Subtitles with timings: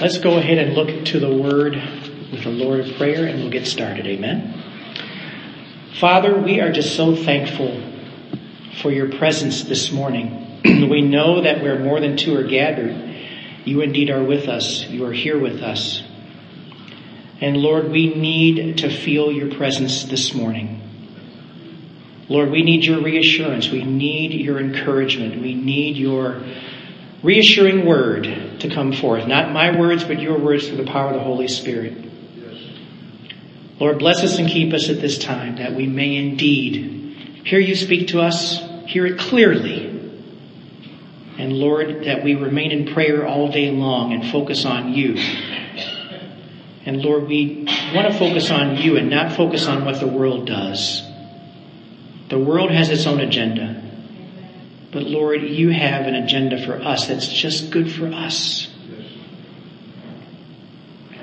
[0.00, 1.74] Let's go ahead and look to the Word
[2.30, 4.06] with a Lord of prayer and we'll get started.
[4.06, 4.54] Amen.
[5.98, 7.82] Father, we are just so thankful
[8.80, 10.60] for your presence this morning.
[10.64, 12.94] we know that where more than two are gathered,
[13.64, 14.84] you indeed are with us.
[14.84, 16.04] You are here with us.
[17.40, 20.80] And Lord, we need to feel your presence this morning.
[22.28, 23.68] Lord, we need your reassurance.
[23.68, 25.42] We need your encouragement.
[25.42, 26.40] We need your
[27.22, 29.26] reassuring word to come forth.
[29.26, 32.04] Not my words, but your words through the power of the Holy Spirit.
[33.80, 37.74] Lord, bless us and keep us at this time that we may indeed hear you
[37.74, 39.86] speak to us, hear it clearly.
[41.38, 45.14] And Lord, that we remain in prayer all day long and focus on you.
[46.84, 50.46] And Lord, we want to focus on you and not focus on what the world
[50.46, 51.02] does.
[52.28, 53.87] The world has its own agenda.
[54.90, 58.68] But Lord, you have an agenda for us that's just good for us.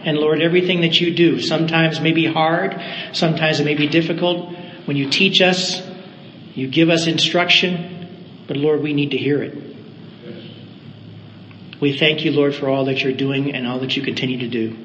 [0.04, 2.80] And Lord, everything that you do sometimes may be hard,
[3.14, 4.56] sometimes it may be difficult.
[4.86, 5.82] When you teach us,
[6.54, 8.08] you give us instruction,
[8.48, 9.58] but Lord, we need to hear it.
[11.82, 14.48] We thank you, Lord, for all that you're doing and all that you continue to
[14.48, 14.78] do.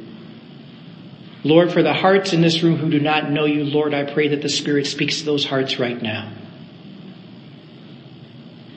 [1.45, 4.29] Lord, for the hearts in this room who do not know you, Lord, I pray
[4.29, 6.33] that the Spirit speaks to those hearts right now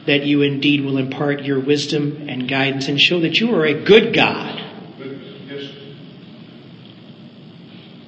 [0.05, 3.83] that you indeed will impart your wisdom and guidance and show that you are a
[3.83, 4.59] good God.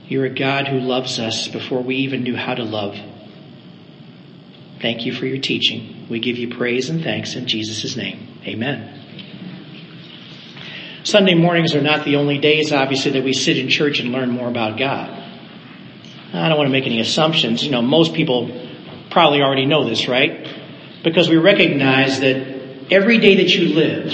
[0.07, 2.95] You're a God who loves us before we even knew how to love.
[4.81, 6.05] Thank you for your teaching.
[6.09, 8.27] We give you praise and thanks in Jesus' name.
[8.45, 9.01] Amen.
[11.03, 14.29] Sunday mornings are not the only days, obviously, that we sit in church and learn
[14.29, 15.09] more about God.
[16.33, 17.63] I don't want to make any assumptions.
[17.63, 18.51] You know, most people
[19.09, 20.47] probably already know this, right?
[21.05, 24.11] Because we recognize that every day that you live,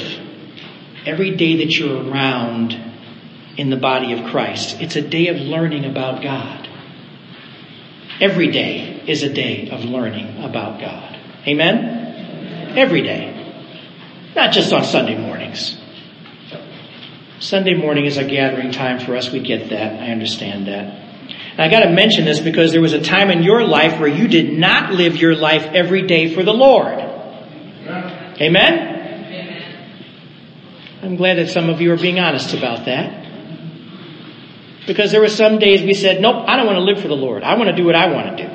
[1.05, 2.77] every day that you're around
[3.55, 6.67] in the body of Christ, it's a day of learning about God.
[8.19, 11.17] Every day is a day of learning about God.
[11.47, 12.75] Amen?
[12.77, 13.37] Every day.
[14.35, 15.77] Not just on Sunday mornings.
[17.39, 19.31] Sunday morning is a gathering time for us.
[19.31, 19.93] We get that.
[20.01, 21.10] I understand that.
[21.51, 24.27] And I gotta mention this because there was a time in your life where you
[24.27, 26.97] did not live your life every day for the Lord.
[26.97, 28.39] Amen?
[28.41, 28.91] Amen.
[31.03, 33.21] I'm glad that some of you are being honest about that.
[34.87, 37.15] Because there were some days we said, nope, I don't want to live for the
[37.15, 37.43] Lord.
[37.43, 38.49] I want to do what I want to do.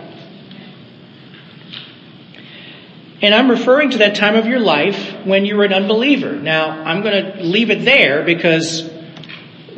[3.23, 6.33] And I'm referring to that time of your life when you were an unbeliever.
[6.33, 8.89] Now, I'm going to leave it there because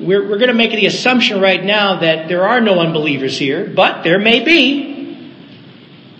[0.00, 3.66] we're, we're going to make the assumption right now that there are no unbelievers here,
[3.66, 4.98] but there may be.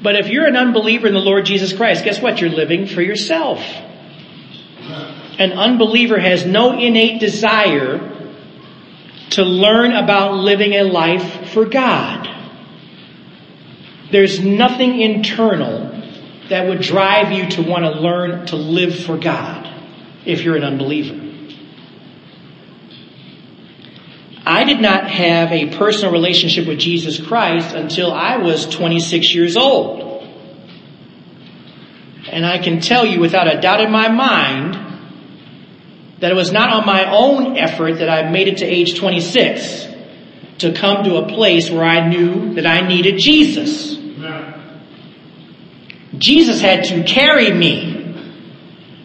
[0.02, 2.40] But if you're an unbeliever in the Lord Jesus Christ, guess what?
[2.40, 3.60] You're living for yourself.
[5.38, 8.16] An unbeliever has no innate desire
[9.30, 12.28] to learn about living a life for God.
[14.10, 15.88] There's nothing internal
[16.48, 19.68] that would drive you to want to learn to live for God
[20.24, 21.27] if you're an unbeliever.
[24.48, 29.58] I did not have a personal relationship with Jesus Christ until I was 26 years
[29.58, 30.26] old.
[32.30, 34.78] And I can tell you without a doubt in my mind
[36.20, 39.86] that it was not on my own effort that I made it to age 26
[40.60, 43.98] to come to a place where I knew that I needed Jesus.
[46.16, 48.32] Jesus had to carry me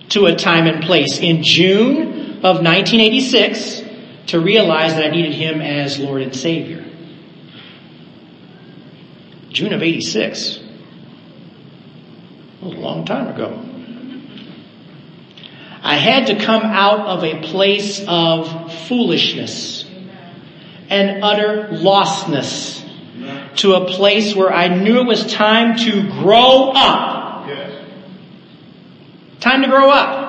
[0.08, 3.83] to a time and place in June of 1986
[4.28, 6.86] to realize that I needed Him as Lord and Savior.
[9.50, 10.60] June of 86.
[12.60, 13.64] That was a long time ago.
[15.86, 19.86] I had to come out of a place of foolishness
[20.90, 22.82] and utter lostness
[23.58, 27.48] to a place where I knew it was time to grow up.
[29.40, 30.23] Time to grow up.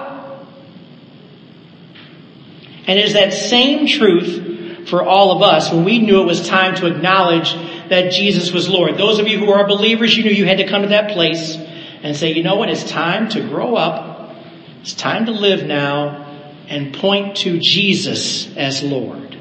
[2.87, 6.47] And it is that same truth for all of us when we knew it was
[6.47, 7.55] time to acknowledge
[7.89, 8.99] that Jesus was Lord.
[8.99, 11.57] Those of you who are believers, you knew you had to come to that place
[11.57, 14.37] and say, you know what, it's time to grow up.
[14.83, 16.25] It's time to live now
[16.69, 19.39] and point to Jesus as Lord.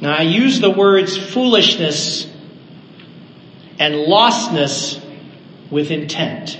[0.00, 2.26] Now I use the words foolishness
[3.78, 5.00] and lostness
[5.70, 6.58] with intent.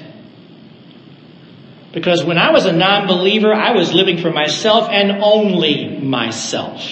[1.94, 6.82] Because when I was a non-believer, I was living for myself and only myself.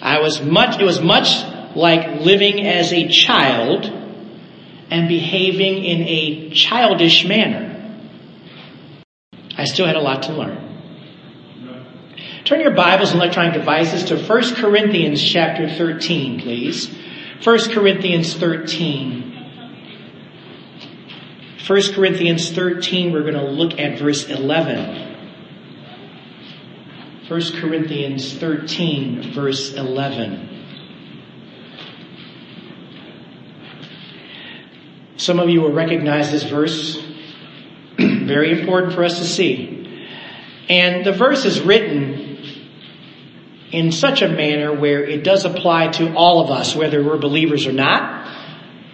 [0.00, 1.42] I was much, it was much
[1.74, 3.86] like living as a child
[4.90, 7.72] and behaving in a childish manner.
[9.56, 10.60] I still had a lot to learn.
[12.44, 16.94] Turn your Bibles and electronic devices to 1 Corinthians chapter 13, please.
[17.42, 19.33] 1 Corinthians 13.
[21.66, 25.16] 1 Corinthians 13, we're going to look at verse 11.
[27.26, 30.50] 1 Corinthians 13, verse 11.
[35.16, 37.02] Some of you will recognize this verse.
[37.98, 40.06] Very important for us to see.
[40.68, 42.58] And the verse is written
[43.72, 47.66] in such a manner where it does apply to all of us, whether we're believers
[47.66, 48.30] or not.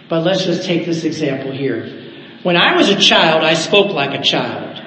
[0.09, 2.00] But let's just take this example here.
[2.43, 4.79] When I was a child, I spoke like a child.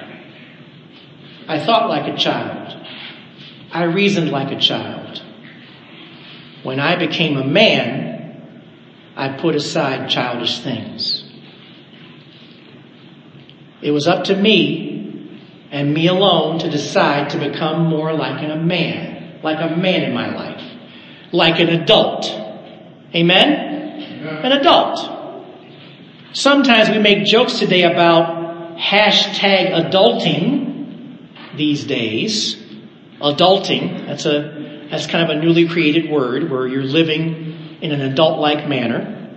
[1.46, 2.86] I thought like a child.
[3.70, 5.22] I reasoned like a child.
[6.64, 8.52] When I became a man,
[9.16, 11.24] I put aside childish things.
[13.82, 15.28] It was up to me
[15.70, 20.14] and me alone to decide to become more like a man, like a man in
[20.14, 20.62] my life,
[21.32, 22.24] like an adult.
[23.14, 23.52] Amen?
[24.42, 25.13] An adult.
[26.34, 32.56] Sometimes we make jokes today about hashtag adulting these days.
[33.20, 38.00] Adulting, that's a, that's kind of a newly created word where you're living in an
[38.00, 39.30] adult-like manner.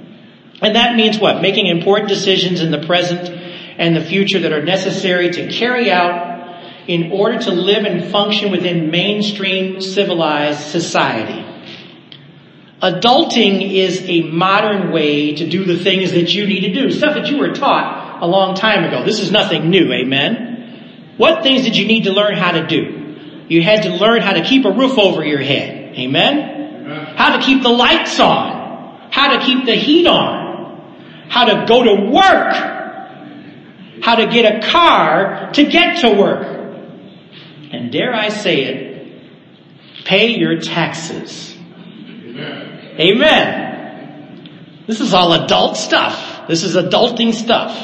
[0.59, 1.39] And that means what?
[1.39, 6.63] Making important decisions in the present and the future that are necessary to carry out
[6.87, 11.46] in order to live and function within mainstream civilized society.
[12.81, 17.15] Adulting is a modern way to do the things that you need to do, stuff
[17.15, 19.03] that you were taught a long time ago.
[19.03, 21.15] This is nothing new, amen?
[21.17, 23.45] What things did you need to learn how to do?
[23.49, 26.85] You had to learn how to keep a roof over your head, amen?
[27.17, 31.83] How to keep the lights on, how to keep the heat on, how to go
[31.83, 36.45] to work, how to get a car to get to work.
[37.71, 41.56] And dare I say it, pay your taxes.
[42.99, 44.83] Amen.
[44.87, 46.47] This is all adult stuff.
[46.47, 47.75] This is adulting stuff.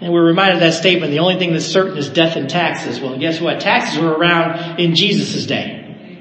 [0.00, 3.00] And we're reminded of that statement, the only thing that's certain is death and taxes.
[3.00, 3.60] Well, guess what?
[3.60, 6.18] Taxes were around in Jesus' day.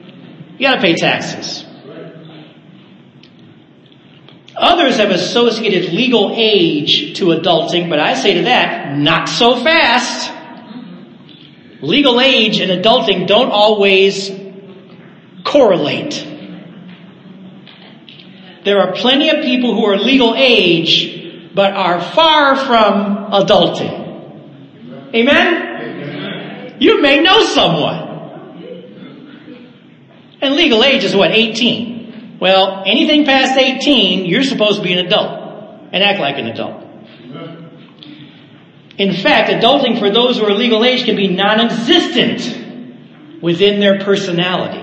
[0.58, 1.66] You gotta pay taxes.
[4.56, 10.32] Others have associated legal age to adulting, but I say to that, not so fast.
[11.82, 14.32] Legal age and adulting don't always
[15.44, 16.35] correlate.
[18.66, 25.14] There are plenty of people who are legal age, but are far from adulting.
[25.14, 26.78] Amen?
[26.80, 28.02] You may know someone.
[30.42, 32.38] And legal age is what, 18?
[32.40, 36.84] Well, anything past 18, you're supposed to be an adult and act like an adult.
[38.98, 44.82] In fact, adulting for those who are legal age can be non-existent within their personality.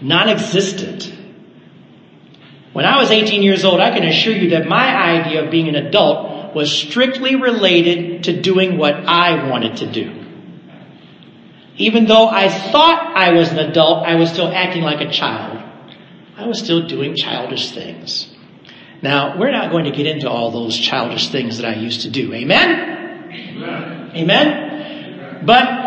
[0.00, 1.19] Non-existent.
[2.72, 5.68] When I was 18 years old, I can assure you that my idea of being
[5.68, 10.16] an adult was strictly related to doing what I wanted to do.
[11.76, 15.58] Even though I thought I was an adult, I was still acting like a child.
[16.36, 18.34] I was still doing childish things.
[19.02, 22.10] Now, we're not going to get into all those childish things that I used to
[22.10, 22.34] do.
[22.34, 23.30] Amen?
[23.32, 24.10] Amen?
[24.14, 25.42] Amen?
[25.46, 25.80] But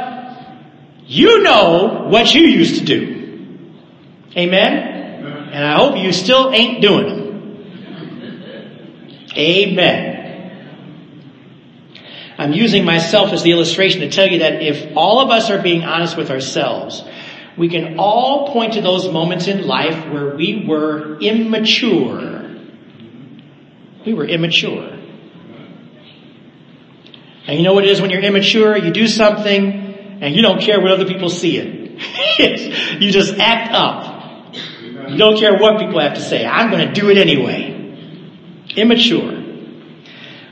[1.05, 3.67] you know what you used to do.
[4.35, 4.92] Amen?
[5.53, 7.23] And I hope you still ain't doing them.
[9.37, 10.13] Amen.
[12.39, 15.61] I'm using myself as the illustration to tell you that if all of us are
[15.61, 17.03] being honest with ourselves,
[17.55, 22.57] we can all point to those moments in life where we were immature.
[24.05, 24.89] We were immature.
[27.45, 28.75] And you know what it is when you're immature?
[28.75, 29.61] You do something
[30.21, 32.99] and you don't care what other people see it.
[33.01, 34.12] you just act up.
[35.09, 36.45] You don't care what people have to say.
[36.45, 37.71] I'm going to do it anyway.
[38.75, 39.43] Immature.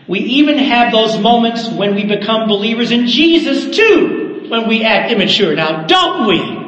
[0.07, 5.11] We even have those moments when we become believers in Jesus too, when we act
[5.11, 5.55] immature.
[5.55, 6.61] Now, don't we?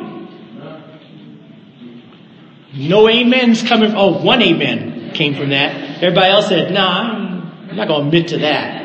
[2.87, 3.93] No amens coming.
[3.95, 6.01] Oh, one amen came from that.
[6.01, 7.01] Everybody else said, nah,
[7.69, 8.82] I'm not going to admit to that.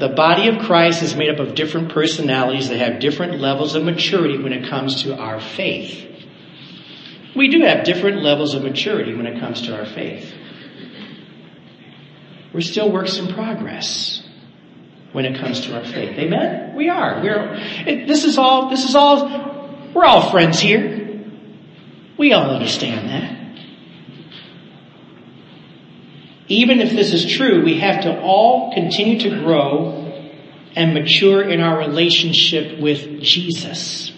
[0.00, 3.84] The body of Christ is made up of different personalities that have different levels of
[3.84, 6.06] maturity when it comes to our faith.
[7.36, 10.32] We do have different levels of maturity when it comes to our faith.
[12.54, 14.26] We're still works in progress
[15.12, 16.18] when it comes to our faith.
[16.18, 16.74] Amen?
[16.74, 17.22] We are.
[17.22, 17.54] We're,
[17.86, 19.28] it, this is all, this is all
[19.94, 21.20] we're all friends here.
[22.16, 23.39] We all understand that.
[26.50, 29.92] Even if this is true, we have to all continue to grow
[30.74, 34.12] and mature in our relationship with Jesus.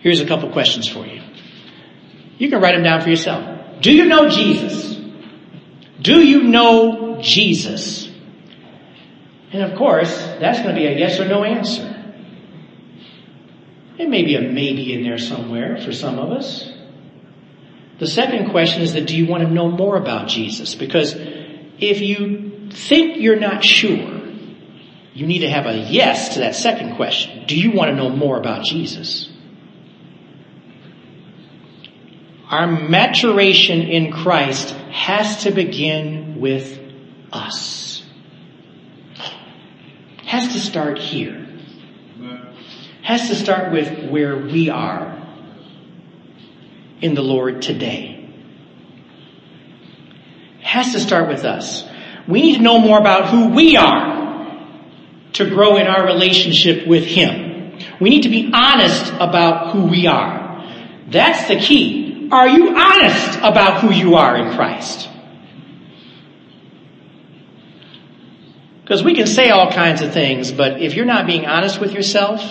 [0.00, 1.20] Here's a couple questions for you.
[2.38, 3.82] You can write them down for yourself.
[3.82, 4.98] Do you know Jesus?
[6.00, 8.10] Do you know Jesus?
[9.52, 11.84] And of course, that's going to be a yes or no answer.
[13.98, 16.77] There may be a maybe in there somewhere for some of us.
[17.98, 20.74] The second question is that do you want to know more about Jesus?
[20.74, 24.18] Because if you think you're not sure,
[25.14, 27.44] you need to have a yes to that second question.
[27.46, 29.28] Do you want to know more about Jesus?
[32.48, 36.78] Our maturation in Christ has to begin with
[37.32, 38.04] us.
[40.24, 41.46] Has to start here.
[43.02, 45.17] Has to start with where we are
[47.00, 48.14] in the Lord today.
[50.60, 51.84] Has to start with us.
[52.26, 54.18] We need to know more about who we are
[55.34, 57.78] to grow in our relationship with Him.
[58.00, 60.64] We need to be honest about who we are.
[61.08, 62.28] That's the key.
[62.30, 65.08] Are you honest about who you are in Christ?
[68.82, 71.92] Because we can say all kinds of things, but if you're not being honest with
[71.92, 72.42] yourself,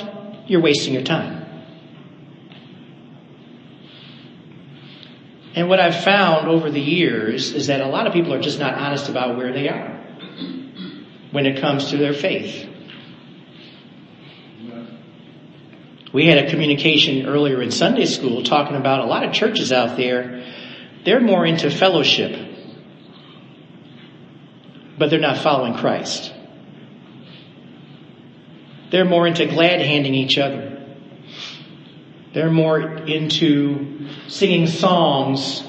[0.47, 1.36] you're wasting your time.
[5.57, 8.59] And what I've found over the years is that a lot of people are just
[8.59, 9.89] not honest about where they are
[11.31, 12.69] when it comes to their faith.
[16.13, 19.97] We had a communication earlier in Sunday school talking about a lot of churches out
[19.97, 20.45] there,
[21.03, 22.39] they're more into fellowship,
[24.99, 26.31] but they're not following Christ.
[28.91, 30.76] They're more into glad handing each other.
[32.33, 35.63] They're more into singing songs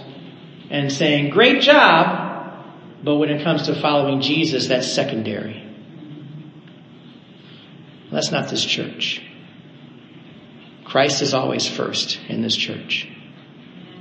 [0.71, 2.65] and saying, great job,
[3.03, 5.65] but when it comes to following Jesus, that's secondary.
[8.11, 9.23] That's not this church.
[10.85, 13.09] Christ is always first in this church.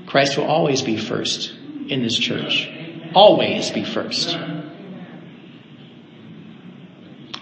[0.05, 1.53] Christ will always be first
[1.89, 2.69] in this church.
[3.13, 4.35] Always be first.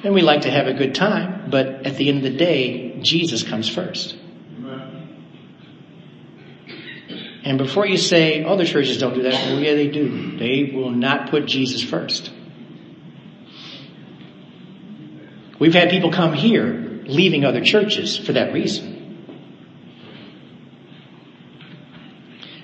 [0.03, 2.99] And we like to have a good time, but at the end of the day,
[3.01, 4.15] Jesus comes first.
[7.45, 10.35] And before you say, oh, other churches don't do that, well, yeah, they do.
[10.37, 12.31] They will not put Jesus first.
[15.59, 18.93] We've had people come here leaving other churches for that reason.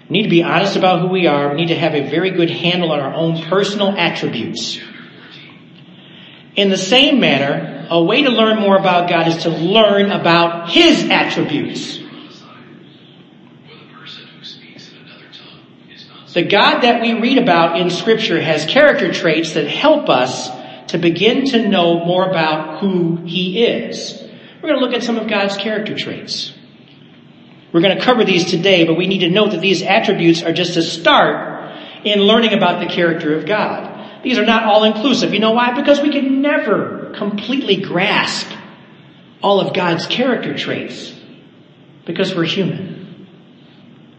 [0.10, 1.52] We need to be honest about who we are.
[1.52, 4.80] We need to have a very good handle on our own personal attributes.
[6.56, 10.70] In the same manner, a way to learn more about God is to learn about
[10.72, 12.01] His attributes.
[16.34, 20.50] The God that we read about in scripture has character traits that help us
[20.92, 24.22] to begin to know more about who he is.
[24.62, 26.54] We're going to look at some of God's character traits.
[27.74, 30.54] We're going to cover these today, but we need to note that these attributes are
[30.54, 34.24] just a start in learning about the character of God.
[34.24, 35.34] These are not all inclusive.
[35.34, 35.74] You know why?
[35.74, 38.48] Because we can never completely grasp
[39.42, 41.14] all of God's character traits
[42.06, 43.01] because we're human.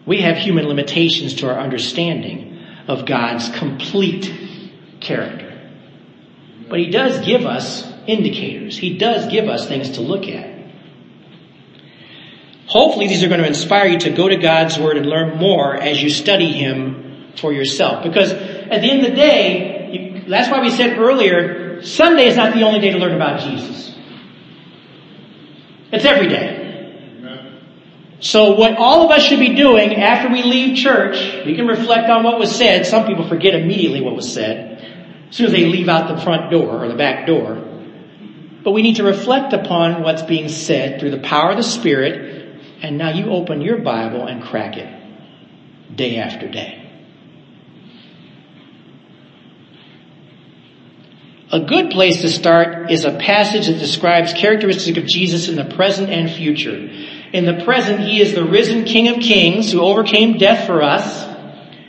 [0.06, 4.32] We have human limitations to our understanding of God's complete
[5.00, 5.49] character.
[6.68, 8.76] But He does give us indicators.
[8.76, 10.50] He does give us things to look at.
[12.66, 15.76] Hopefully these are going to inspire you to go to God's Word and learn more
[15.76, 18.02] as you study Him for yourself.
[18.02, 22.54] Because at the end of the day, that's why we said earlier, Sunday is not
[22.54, 23.94] the only day to learn about Jesus.
[25.92, 26.62] It's every day.
[28.23, 32.09] So what all of us should be doing after we leave church, we can reflect
[32.09, 32.87] on what was said.
[32.87, 36.50] Some people forget immediately what was said as soon as they leave out the front
[36.50, 37.57] door or the back door.
[38.62, 42.61] But we need to reflect upon what's being said through the power of the Spirit.
[42.81, 46.79] And now you open your Bible and crack it day after day.
[51.50, 55.75] A good place to start is a passage that describes characteristics of Jesus in the
[55.75, 56.88] present and future.
[57.33, 61.25] In the present, he is the risen King of Kings who overcame death for us.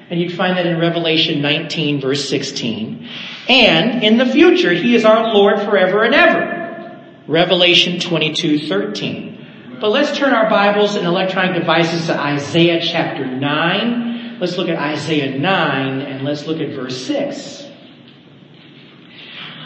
[0.09, 3.09] And you'd find that in Revelation 19 verse 16.
[3.49, 7.03] And in the future, he is our Lord forever and ever.
[7.27, 9.77] Revelation 22 13.
[9.81, 14.39] But let's turn our Bibles and electronic devices to Isaiah chapter 9.
[14.39, 17.67] Let's look at Isaiah 9 and let's look at verse 6.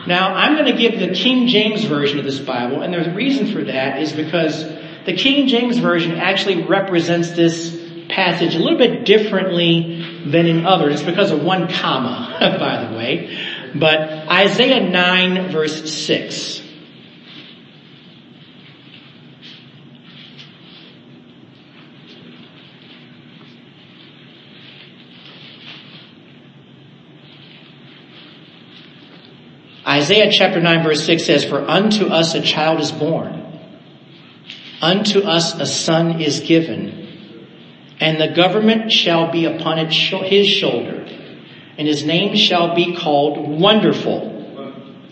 [0.07, 3.51] Now, I'm going to give the King James Version of this Bible, and the reason
[3.51, 4.63] for that is because
[5.07, 7.73] the King James Version actually represents this
[8.09, 10.95] passage a little bit differently than in others.
[10.95, 13.71] It's because of one comma, by the way.
[13.73, 16.61] But Isaiah 9 verse 6.
[29.87, 33.46] Isaiah chapter 9 verse 6 says, For unto us a child is born.
[34.81, 37.05] Unto us a son is given.
[37.99, 41.05] And the government shall be upon his shoulder.
[41.77, 44.35] And his name shall be called Wonderful.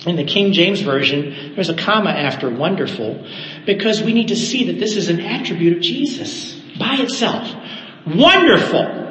[0.06, 3.26] In the King James Version, there's a comma after wonderful
[3.66, 7.52] because we need to see that this is an attribute of Jesus by itself.
[8.06, 9.04] Wonderful.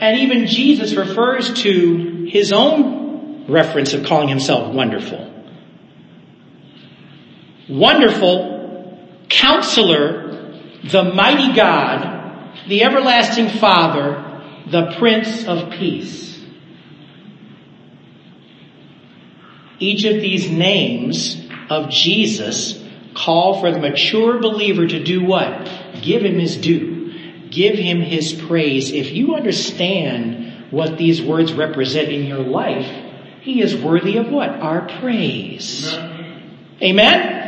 [0.00, 5.30] And even Jesus refers to his own reference of calling himself wonderful.
[7.68, 8.53] Wonderful
[9.28, 10.52] counselor,
[10.84, 16.40] the mighty God, the everlasting Father, the Prince of Peace.
[19.78, 22.82] Each of these names of Jesus
[23.14, 25.68] call for the mature believer to do what?
[26.00, 27.12] Give him his due.
[27.50, 28.90] Give him his praise.
[28.90, 32.86] If you understand what these words represent in your life,
[33.42, 34.48] he is worthy of what?
[34.50, 35.92] Our praise.
[35.94, 36.80] Amen?
[36.82, 37.43] Amen?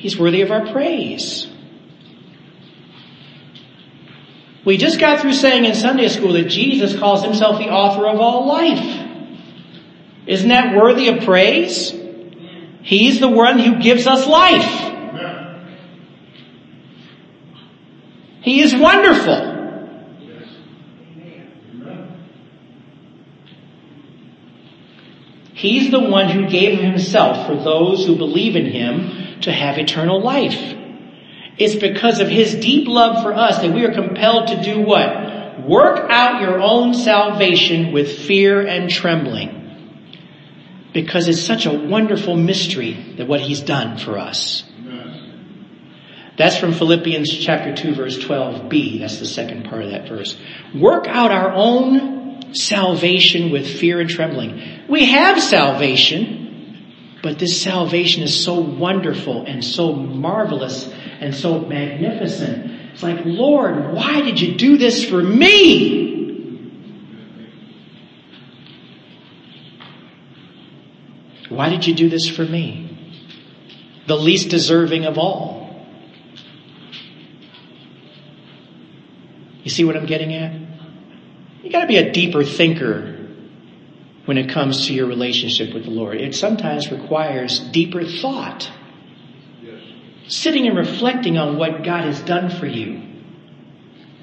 [0.00, 1.46] He's worthy of our praise.
[4.64, 8.18] We just got through saying in Sunday school that Jesus calls himself the author of
[8.18, 9.08] all life.
[10.26, 11.92] Isn't that worthy of praise?
[12.80, 14.86] He's the one who gives us life.
[18.40, 19.49] He is wonderful.
[25.60, 30.22] He's the one who gave himself for those who believe in him to have eternal
[30.22, 30.58] life.
[31.58, 35.68] It's because of his deep love for us that we are compelled to do what?
[35.68, 40.08] Work out your own salvation with fear and trembling.
[40.94, 44.64] Because it's such a wonderful mystery that what he's done for us.
[46.38, 49.00] That's from Philippians chapter 2 verse 12b.
[49.00, 50.38] That's the second part of that verse.
[50.74, 52.19] Work out our own
[52.52, 54.62] salvation with fear and trembling.
[54.88, 60.88] We have salvation, but this salvation is so wonderful and so marvelous
[61.20, 62.92] and so magnificent.
[62.92, 66.10] It's like, Lord, why did you do this for me?
[71.48, 72.86] Why did you do this for me?
[74.06, 75.60] The least deserving of all.
[79.62, 80.69] You see what I'm getting at?
[81.62, 83.18] You gotta be a deeper thinker
[84.24, 86.20] when it comes to your relationship with the Lord.
[86.20, 88.70] It sometimes requires deeper thought.
[90.28, 93.02] Sitting and reflecting on what God has done for you.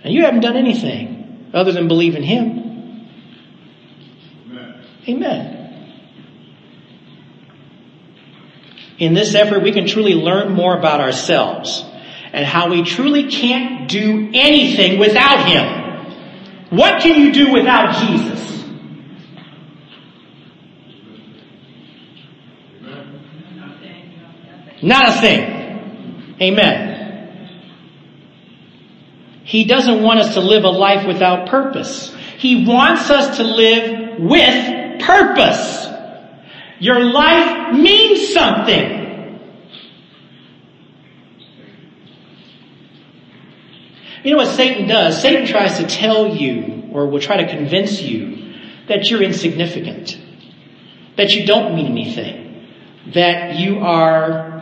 [0.03, 3.09] And you haven't done anything other than believe in Him.
[4.49, 4.85] Amen.
[5.09, 5.53] Amen.
[8.97, 11.83] In this effort, we can truly learn more about ourselves
[12.31, 15.86] and how we truly can't do anything without Him.
[16.69, 18.63] What can you do without Jesus?
[24.81, 26.35] Not a thing.
[26.41, 26.97] Amen.
[29.43, 32.13] He doesn't want us to live a life without purpose.
[32.37, 35.87] He wants us to live with purpose.
[36.79, 38.96] Your life means something.
[44.27, 45.21] You know what Satan does?
[45.21, 48.55] Satan tries to tell you, or will try to convince you,
[48.89, 50.19] that you're insignificant.
[51.15, 52.67] That you don't mean anything.
[53.13, 54.61] That you are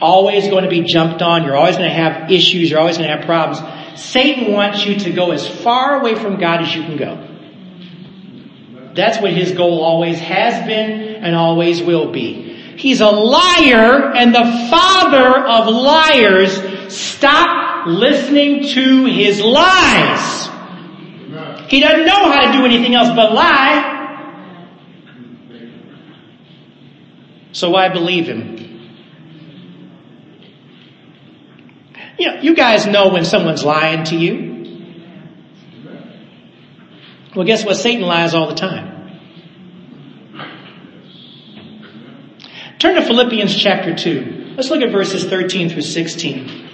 [0.00, 1.44] always going to be jumped on.
[1.44, 2.72] You're always going to have issues.
[2.72, 4.02] You're always going to have problems.
[4.02, 7.28] Satan wants you to go as far away from God as you can go.
[8.96, 12.52] That's what his goal always has been and always will be.
[12.78, 16.92] He's a liar and the father of liars.
[16.92, 20.48] Stop listening to his lies.
[21.68, 23.92] He doesn't know how to do anything else but lie.
[27.52, 28.58] So why believe him?
[32.18, 34.52] You know, you guys know when someone's lying to you.
[37.34, 37.76] Well, guess what?
[37.76, 38.90] Satan lies all the time.
[42.78, 44.54] Turn to Philippians chapter 2.
[44.56, 46.68] Let's look at verses 13 through 16.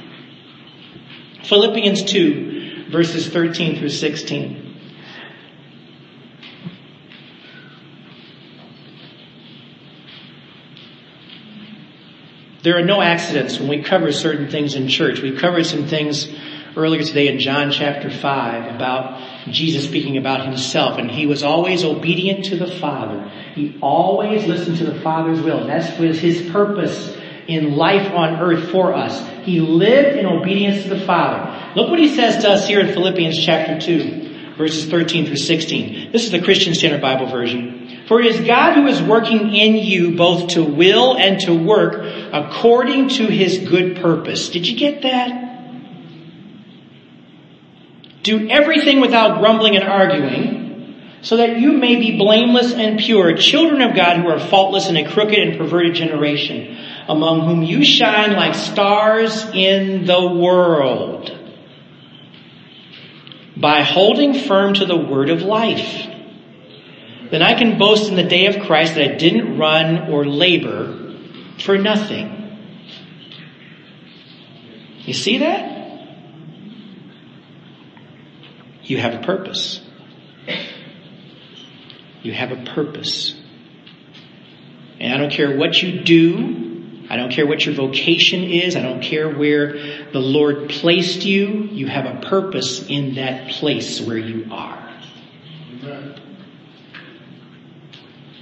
[1.48, 4.68] Philippians 2, verses 13 through 16.
[12.62, 15.22] There are no accidents when we cover certain things in church.
[15.22, 16.28] We've covered some things
[16.76, 21.82] earlier today in John chapter 5 about Jesus speaking about himself and he was always
[21.82, 23.26] obedient to the Father.
[23.54, 25.66] He always listened to the Father's will.
[25.66, 29.37] That was his purpose in life on earth for us.
[29.48, 31.72] He lived in obedience to the Father.
[31.74, 36.12] Look what he says to us here in Philippians chapter 2, verses 13 through 16.
[36.12, 38.02] This is the Christian Standard Bible version.
[38.08, 41.94] For it is God who is working in you both to will and to work
[42.30, 44.50] according to his good purpose.
[44.50, 45.62] Did you get that?
[48.22, 53.80] Do everything without grumbling and arguing, so that you may be blameless and pure, children
[53.80, 56.76] of God who are faultless in a crooked and perverted generation
[57.08, 61.34] among whom you shine like stars in the world
[63.56, 66.06] by holding firm to the word of life.
[67.30, 71.16] Then I can boast in the day of Christ that I didn't run or labor
[71.58, 72.34] for nothing.
[75.00, 75.76] You see that?
[78.84, 79.80] You have a purpose.
[82.22, 83.34] You have a purpose.
[85.00, 86.67] And I don't care what you do
[87.10, 88.76] I don't care what your vocation is.
[88.76, 89.72] I don't care where
[90.12, 91.68] the Lord placed you.
[91.72, 94.84] You have a purpose in that place where you are.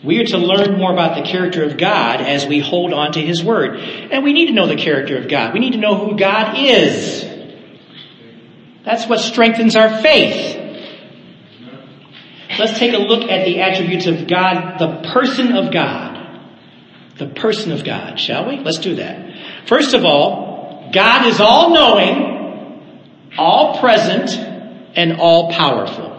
[0.02, 3.20] We are to learn more about the character of God as we hold on to
[3.20, 3.76] His Word.
[3.76, 5.54] And we need to know the character of God.
[5.54, 7.24] We need to know who God is.
[8.84, 10.62] That's what strengthens our faith.
[12.58, 16.05] Let's take a look at the attributes of God, the person of God
[17.18, 18.58] the person of God, shall we?
[18.58, 19.66] Let's do that.
[19.66, 24.30] First of all, God is all knowing, all present,
[24.96, 26.12] and all powerful.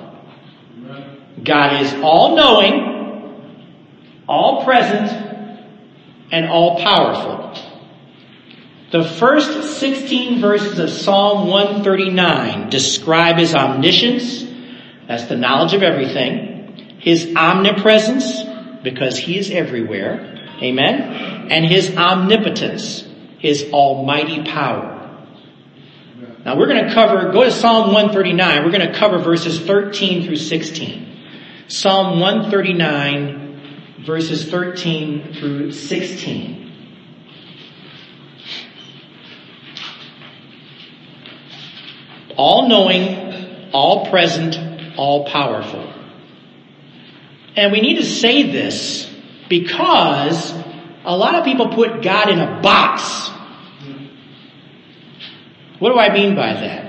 [1.43, 3.53] God is all knowing,
[4.27, 5.11] all present,
[6.31, 7.37] and all powerful.
[8.91, 14.45] The first 16 verses of Psalm 139 describe his omniscience,
[15.07, 18.43] that's the knowledge of everything, his omnipresence,
[18.83, 21.49] because he is everywhere, Amen?
[21.51, 23.07] And His omnipotence,
[23.39, 24.93] His almighty power.
[26.45, 30.25] Now we're going to cover, go to Psalm 139, we're going to cover verses 13
[30.25, 31.05] through 16.
[31.67, 33.47] Psalm 139
[34.07, 36.71] verses 13 through 16.
[42.37, 44.57] All knowing, all present,
[44.97, 45.93] all powerful.
[47.57, 49.13] And we need to say this
[49.49, 50.53] because
[51.05, 53.29] a lot of people put God in a box.
[55.79, 56.85] What do I mean by that?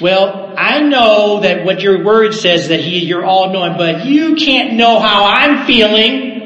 [0.00, 4.36] Well, I know that what your word says that he, you're all knowing, but you
[4.36, 6.36] can't know how I'm feeling.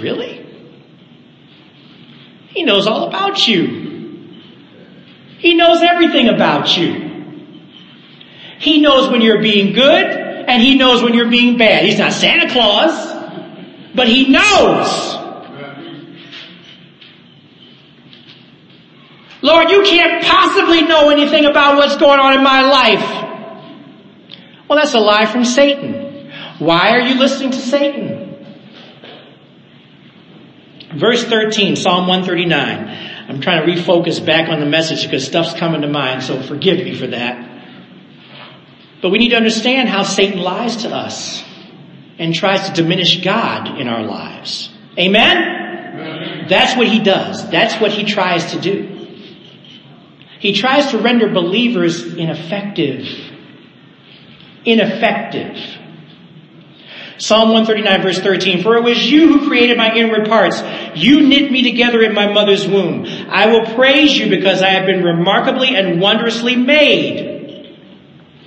[0.00, 0.44] Really?
[2.48, 3.82] He knows all about you.
[5.38, 7.12] He knows everything about you.
[8.58, 11.84] He knows when you're being good and he knows when you're being bad.
[11.84, 13.12] He's not Santa Claus,
[13.94, 15.14] but he knows.
[19.42, 23.24] Lord, you can't possibly know anything about what's going on in my life.
[24.68, 26.32] Well, that's a lie from Satan.
[26.58, 28.24] Why are you listening to Satan?
[30.96, 33.04] Verse 13, Psalm 139.
[33.28, 36.78] I'm trying to refocus back on the message because stuff's coming to mind, so forgive
[36.78, 37.53] me for that.
[39.04, 41.44] But we need to understand how Satan lies to us
[42.18, 44.70] and tries to diminish God in our lives.
[44.98, 45.36] Amen?
[45.36, 46.46] Amen?
[46.48, 47.50] That's what he does.
[47.50, 49.06] That's what he tries to do.
[50.40, 53.06] He tries to render believers ineffective.
[54.64, 55.58] Ineffective.
[57.18, 60.62] Psalm 139 verse 13, For it was you who created my inward parts.
[60.94, 63.04] You knit me together in my mother's womb.
[63.04, 67.33] I will praise you because I have been remarkably and wondrously made.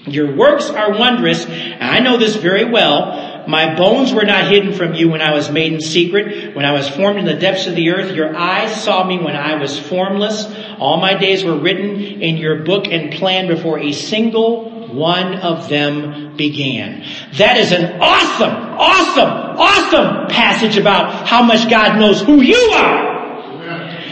[0.07, 3.45] Your works are wondrous, and I know this very well.
[3.47, 6.73] My bones were not hidden from you when I was made in secret, when I
[6.73, 8.13] was formed in the depths of the earth.
[8.13, 10.45] Your eyes saw me when I was formless.
[10.79, 15.69] All my days were written in your book and planned before a single one of
[15.69, 17.03] them began.
[17.33, 23.07] That is an awesome, awesome, awesome passage about how much God knows who you are.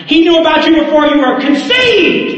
[0.08, 2.35] He knew about you before you were conceived.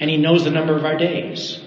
[0.00, 1.60] And He knows the number of our days.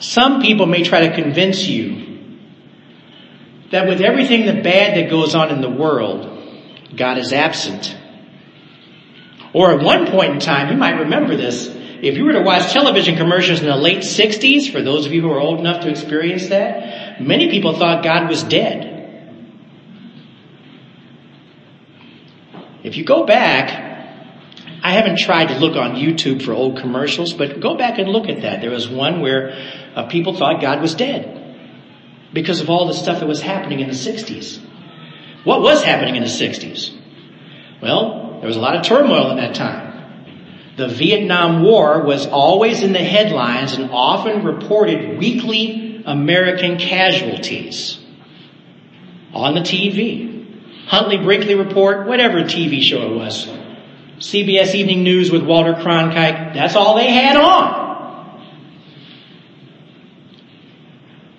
[0.00, 2.08] Some people may try to convince you
[3.70, 6.26] that with everything the bad that goes on in the world,
[6.96, 7.96] God is absent.
[9.52, 12.72] Or at one point in time, you might remember this, if you were to watch
[12.72, 15.90] television commercials in the late 60s, for those of you who are old enough to
[15.90, 18.87] experience that, many people thought God was dead.
[22.84, 23.86] If you go back,
[24.82, 28.28] I haven't tried to look on YouTube for old commercials, but go back and look
[28.28, 28.60] at that.
[28.60, 29.52] There was one where
[29.94, 31.34] uh, people thought God was dead
[32.32, 34.60] because of all the stuff that was happening in the 60s.
[35.44, 36.96] What was happening in the 60s?
[37.80, 39.88] Well, there was a lot of turmoil in that time.
[40.76, 47.98] The Vietnam War was always in the headlines and often reported weekly American casualties
[49.34, 50.37] on the TV.
[50.88, 53.46] Huntley Brinkley Report, whatever TV show it was.
[54.20, 57.86] CBS Evening News with Walter Cronkite, that's all they had on.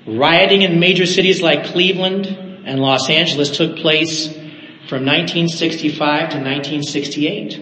[0.06, 7.56] Rioting in major cities like Cleveland and Los Angeles took place from 1965 to 1968.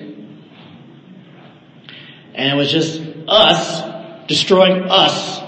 [2.35, 5.39] And it was just us destroying us.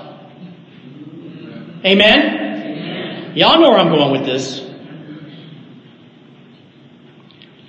[1.83, 2.21] Amen?
[2.21, 3.35] Amen?
[3.35, 4.68] Y'all know where I'm going with this.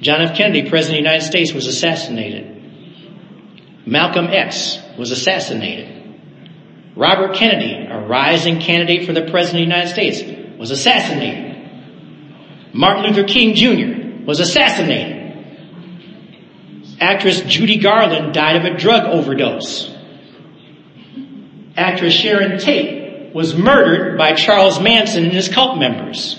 [0.00, 0.36] John F.
[0.36, 2.46] Kennedy, President of the United States, was assassinated.
[3.86, 5.96] Malcolm X was assassinated.
[6.96, 11.50] Robert Kennedy, a rising candidate for the President of the United States, was assassinated.
[12.72, 14.24] Martin Luther King Jr.
[14.26, 15.18] was assassinated.
[17.00, 19.90] Actress Judy Garland died of a drug overdose.
[21.76, 26.38] Actress Sharon Tate was murdered by Charles Manson and his cult members.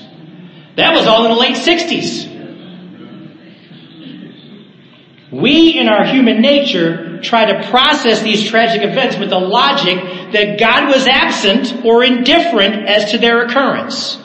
[0.76, 2.31] That was all in the late 60s.
[5.32, 10.60] We in our human nature try to process these tragic events with the logic that
[10.60, 14.17] God was absent or indifferent as to their occurrence.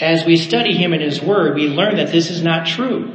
[0.00, 3.12] As we study Him and His Word, we learn that this is not true.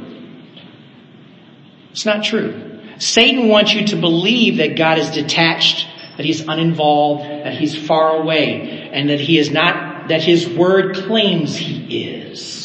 [1.92, 2.82] It's not true.
[2.98, 5.86] Satan wants you to believe that God is detached,
[6.18, 10.96] that He's uninvolved, that He's far away, and that He is not, that His Word
[10.96, 12.59] claims He is.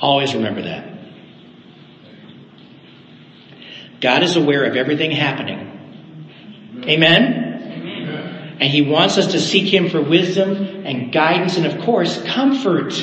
[0.00, 0.98] Always remember that.
[4.00, 6.84] God is aware of everything happening.
[6.84, 8.56] Amen?
[8.60, 12.94] And He wants us to seek Him for wisdom and guidance and of course comfort.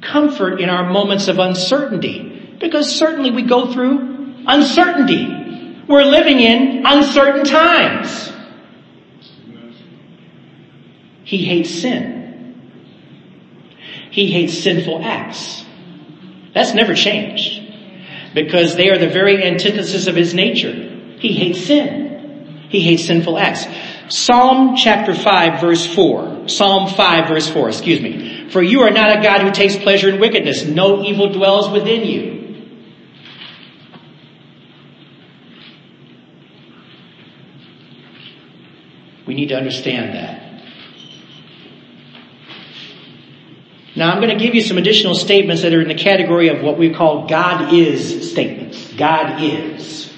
[0.00, 2.56] Comfort in our moments of uncertainty.
[2.60, 5.82] Because certainly we go through uncertainty.
[5.88, 8.32] We're living in uncertain times.
[11.24, 12.14] He hates sin.
[14.10, 15.63] He hates sinful acts.
[16.54, 17.62] That's never changed.
[18.32, 20.72] Because they are the very antithesis of his nature.
[21.18, 22.66] He hates sin.
[22.70, 23.66] He hates sinful acts.
[24.08, 26.48] Psalm chapter 5 verse 4.
[26.48, 28.50] Psalm 5 verse 4, excuse me.
[28.50, 30.64] For you are not a God who takes pleasure in wickedness.
[30.64, 32.34] No evil dwells within you.
[39.26, 40.43] We need to understand that.
[43.96, 46.62] Now I'm going to give you some additional statements that are in the category of
[46.62, 48.92] what we call God is statements.
[48.94, 50.12] God is.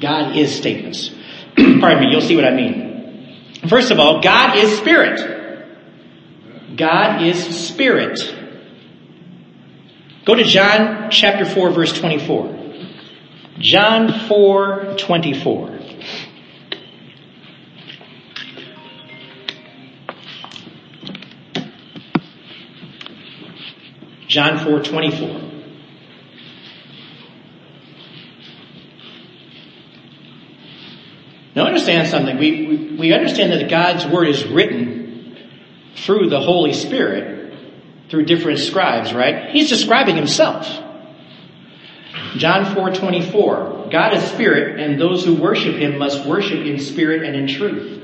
[0.00, 1.10] God is statements.
[1.56, 3.66] Pardon me, you'll see what I mean.
[3.68, 5.66] First of all, God is spirit.
[6.76, 8.34] God is spirit.
[10.24, 12.56] Go to John chapter 4 verse 24.
[13.58, 15.75] John 4, 24.
[24.36, 25.28] John 4, 24.
[31.54, 32.36] Now understand something.
[32.36, 35.38] We, we, understand that God's Word is written
[35.94, 37.54] through the Holy Spirit,
[38.10, 39.48] through different scribes, right?
[39.52, 40.68] He's describing Himself.
[42.36, 43.88] John 4, 24.
[43.90, 48.02] God is Spirit, and those who worship Him must worship in spirit and in truth.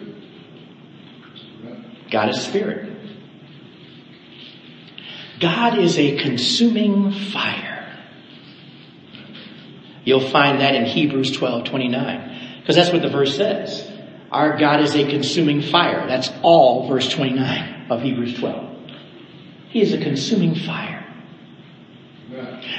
[2.10, 2.91] God is Spirit.
[5.42, 7.98] God is a consuming fire.
[10.04, 12.60] You'll find that in Hebrews 12, 29.
[12.60, 13.90] Because that's what the verse says.
[14.30, 16.06] Our God is a consuming fire.
[16.06, 18.70] That's all verse 29 of Hebrews 12.
[19.70, 21.00] He is a consuming fire.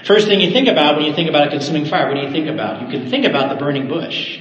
[0.06, 2.32] First thing you think about when you think about a consuming fire, what do you
[2.32, 2.82] think about?
[2.82, 4.40] You can think about the burning bush.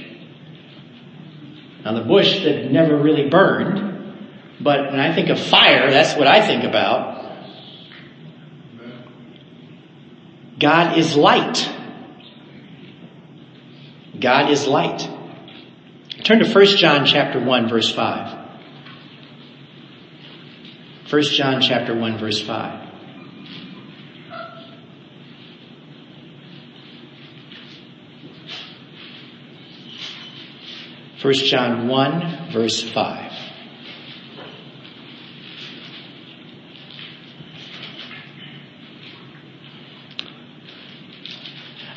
[1.83, 4.17] Now the bush that never really burned,
[4.61, 7.22] but when I think of fire, that's what I think about.
[10.63, 11.69] God is light.
[14.17, 15.09] God is light.
[16.23, 18.47] Turn to 1 John chapter 1 verse 5.
[21.09, 22.79] 1 John chapter 1 verse 5.
[31.21, 33.32] First John 1 verse 5.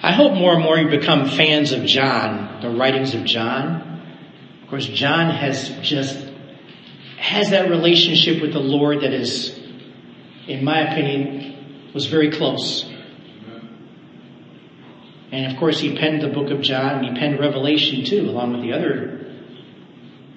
[0.07, 4.03] I hope more and more you become fans of John, the writings of John.
[4.62, 6.16] Of course, John has just,
[7.19, 9.59] has that relationship with the Lord that is,
[10.47, 12.88] in my opinion, was very close.
[15.33, 18.53] And of course, he penned the book of John and he penned Revelation too, along
[18.53, 19.27] with the other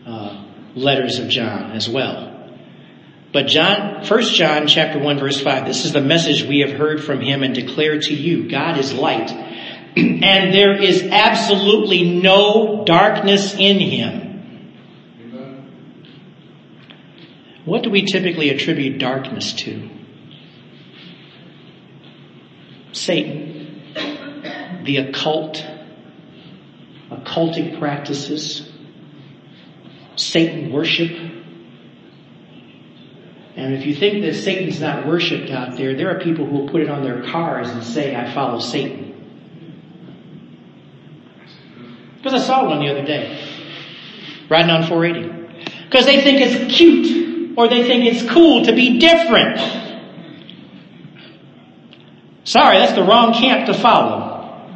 [0.08, 2.58] uh, letters of John as well.
[3.32, 7.03] But John, 1 John chapter 1 verse 5, this is the message we have heard
[7.03, 8.49] from him and declare to you.
[8.49, 9.29] God is light
[9.99, 14.29] and there is absolutely no darkness in him.
[17.65, 19.89] What do we typically attribute darkness to?
[22.93, 23.83] Satan,
[24.85, 25.63] the occult,
[27.12, 28.67] occultic practices,
[30.15, 31.12] Satan worship.
[33.55, 36.69] And if you think that Satan's not worshipped out there, there are people who will
[36.69, 39.08] put it on their cars and say, I follow Satan.
[42.21, 43.39] Because I saw one the other day,
[44.49, 45.86] riding on 480.
[45.86, 49.60] Because they think it's cute, or they think it's cool to be different.
[52.43, 54.67] Sorry, that's the wrong camp to follow.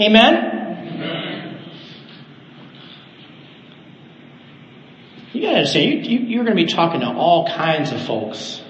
[0.00, 0.48] Amen?
[5.32, 8.60] You gotta understand, you, you, are gonna be talking to all kinds of folks.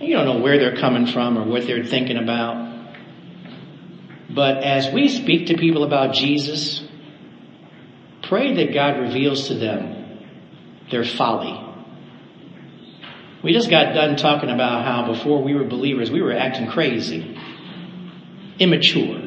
[0.00, 2.71] You don't know where they're coming from or what they're thinking about.
[4.34, 6.82] But as we speak to people about Jesus,
[8.22, 10.20] pray that God reveals to them
[10.90, 11.58] their folly.
[13.42, 17.38] We just got done talking about how before we were believers, we were acting crazy,
[18.58, 19.20] immature.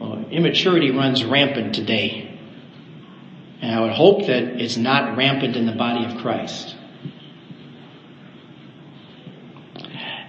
[0.00, 2.38] Well, immaturity runs rampant today.
[3.60, 6.74] And I would hope that it's not rampant in the body of Christ.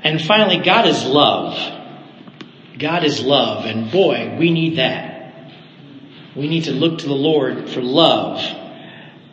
[0.04, 1.81] And finally, God is love.
[2.78, 5.52] God is love, and boy, we need that.
[6.36, 8.42] We need to look to the Lord for love.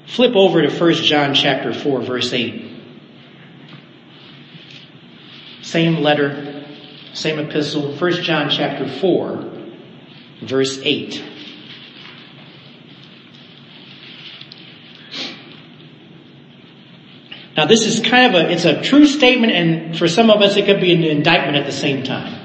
[0.06, 2.64] Flip over to 1 John chapter 4 verse 8.
[5.62, 6.64] Same letter,
[7.12, 9.52] same epistle, 1 John chapter 4
[10.42, 11.24] verse 8.
[17.56, 20.56] Now this is kind of a, it's a true statement and for some of us
[20.56, 22.37] it could be an indictment at the same time.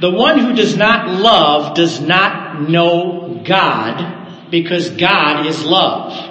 [0.00, 6.28] The one who does not love does not know God because God is love.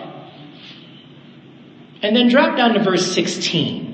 [2.02, 3.90] And then drop down to verse 16.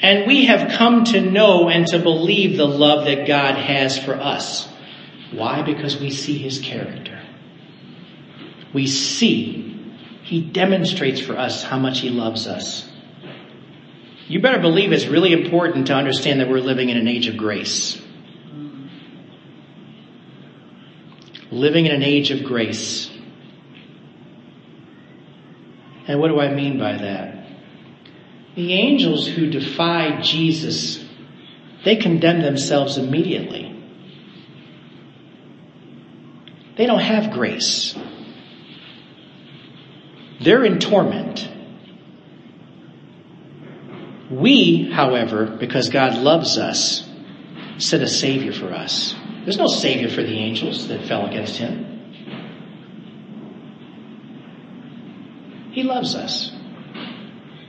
[0.00, 4.14] And we have come to know and to believe the love that God has for
[4.14, 4.68] us.
[5.32, 5.62] Why?
[5.62, 7.20] Because we see His character.
[8.72, 12.88] We see, He demonstrates for us how much He loves us.
[14.28, 17.36] You better believe it's really important to understand that we're living in an age of
[17.36, 18.00] grace.
[21.52, 23.08] Living in an age of grace.
[26.08, 27.46] And what do I mean by that?
[28.56, 31.04] The angels who defied Jesus,
[31.84, 33.72] they condemn themselves immediately.
[36.76, 37.96] They don't have grace.
[40.40, 41.48] They're in torment.
[44.30, 47.08] We, however, because God loves us,
[47.78, 49.14] set a Savior for us.
[49.44, 51.86] There's no Savior for the angels that fell against Him.
[55.70, 56.52] He loves us.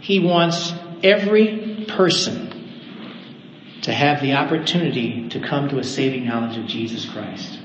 [0.02, 2.48] He wants every person
[3.84, 7.60] to have the opportunity to come to a saving knowledge of Jesus Christ.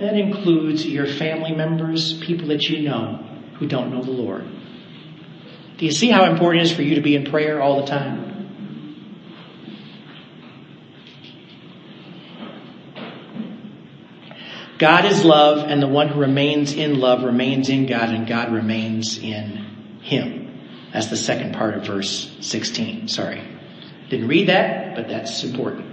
[0.00, 3.16] That includes your family members, people that you know
[3.58, 4.46] who don't know the Lord.
[5.78, 7.86] Do you see how important it is for you to be in prayer all the
[7.86, 8.28] time?
[14.78, 18.52] God is love, and the one who remains in love remains in God, and God
[18.52, 20.60] remains in him.
[20.92, 23.06] That's the second part of verse 16.
[23.06, 23.42] Sorry.
[24.08, 25.86] Didn't read that, but that's important.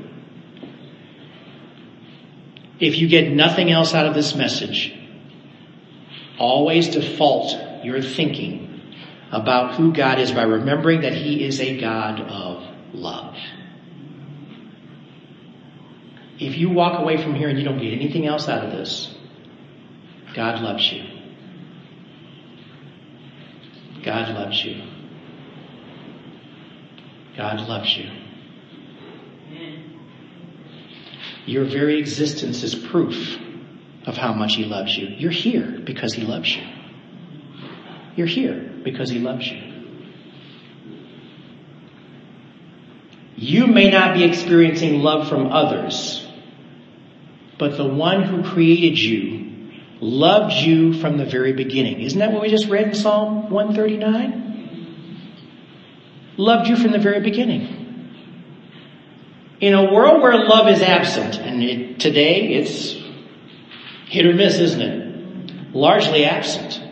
[2.80, 4.98] If you get nothing else out of this message,
[6.40, 8.75] always default your thinking
[9.32, 12.64] about who God is by remembering that He is a God of
[12.94, 13.36] love.
[16.40, 19.16] If you walk away from here and you don't get anything else out of this,
[20.34, 21.04] God loves you.
[24.04, 24.84] God loves you.
[27.38, 28.10] God loves you.
[31.46, 33.38] Your very existence is proof
[34.06, 35.08] of how much He loves you.
[35.08, 36.64] You're here because He loves you.
[38.16, 39.62] You're here because He loves you.
[43.38, 46.26] You may not be experiencing love from others,
[47.60, 52.00] but the one who created you loved you from the very beginning.
[52.02, 54.44] Isn't that what we just read in Psalm 139?
[56.38, 57.82] Loved you from the very beginning.
[59.60, 62.94] In a world where love is absent, and it, today it's
[64.08, 65.74] hit or miss, isn't it?
[65.74, 66.85] Largely absent.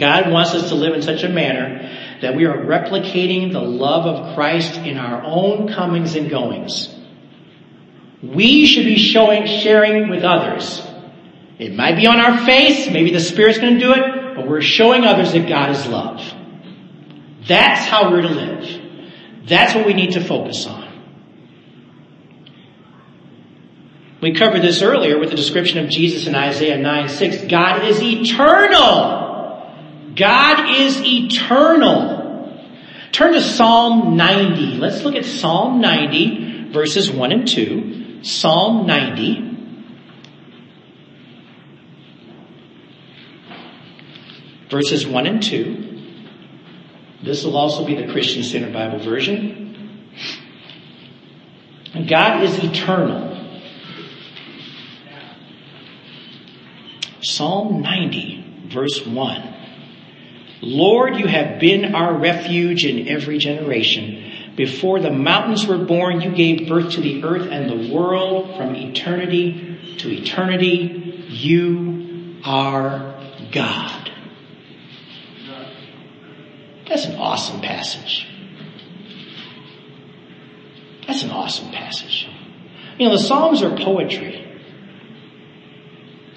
[0.00, 4.06] God wants us to live in such a manner that we are replicating the love
[4.06, 6.94] of Christ in our own comings and goings.
[8.22, 10.82] We should be showing, sharing with others.
[11.58, 14.62] It might be on our face, maybe the Spirit's going to do it, but we're
[14.62, 16.20] showing others that God is love.
[17.46, 18.82] That's how we're to live.
[19.46, 20.88] That's what we need to focus on.
[24.22, 27.44] We covered this earlier with the description of Jesus in Isaiah 9 6.
[27.50, 29.29] God is eternal.
[30.20, 32.18] God is eternal.
[33.10, 34.76] Turn to Psalm 90.
[34.76, 38.22] Let's look at Psalm 90 verses 1 and 2.
[38.22, 39.46] Psalm 90.
[44.70, 45.86] Verses 1 and 2.
[47.22, 49.66] This will also be the Christian Standard Bible version.
[52.08, 53.28] God is eternal.
[57.22, 59.59] Psalm 90, verse 1.
[60.62, 64.54] Lord, you have been our refuge in every generation.
[64.56, 68.74] Before the mountains were born, you gave birth to the earth and the world from
[68.74, 71.24] eternity to eternity.
[71.28, 73.14] You are
[73.52, 74.10] God.
[76.86, 78.26] That's an awesome passage.
[81.06, 82.28] That's an awesome passage.
[82.98, 84.46] You know, the Psalms are poetry.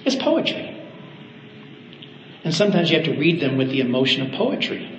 [0.06, 0.73] It's poetry.
[2.44, 4.90] And sometimes you have to read them with the emotion of poetry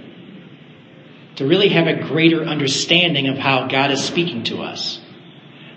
[1.37, 5.01] to really have a greater understanding of how God is speaking to us.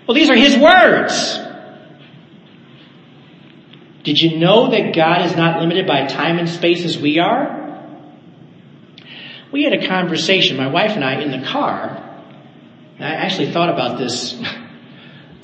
[0.06, 1.38] Well, these are His words.
[4.04, 7.56] Did you know that God is not limited by time and space as we are?
[9.52, 12.04] We had a conversation, my wife and I, in the car.
[12.98, 14.68] I actually thought about this a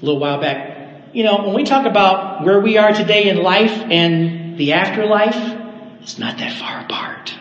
[0.00, 1.14] little while back.
[1.14, 5.63] You know, when we talk about where we are today in life and the afterlife,
[6.04, 7.34] it's not that far apart.